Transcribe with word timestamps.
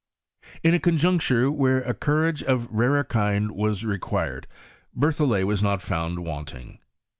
In 0.63 0.73
a 0.73 0.79
conjuncture 0.79 1.51
where 1.51 1.83
a 1.83 1.93
courage 1.93 2.41
of 2.41 2.65
a 2.65 2.67
rarer 2.71 3.03
kind 3.03 3.51
was 3.51 3.85
required, 3.85 4.47
Berthollet 4.95 5.45
was 5.45 5.61
not 5.61 5.83
found 5.83 6.25
wanting. 6.25 6.79